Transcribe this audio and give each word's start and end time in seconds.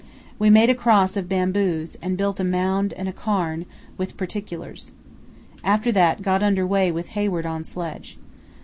We 0.39 0.49
made 0.49 0.71
a 0.71 0.73
cross 0.73 1.15
of 1.15 1.29
bamboos, 1.29 1.95
and 2.01 2.17
built 2.17 2.39
a 2.39 2.43
mound 2.43 2.91
and 2.93 3.15
cairn, 3.15 3.67
with 3.99 4.17
particulars. 4.17 4.93
After 5.63 5.91
that 5.91 6.23
got 6.23 6.41
under 6.41 6.65
way 6.65 6.91
with 6.91 7.09
Hayward 7.09 7.45
on 7.45 7.63
sledge. 7.63 8.17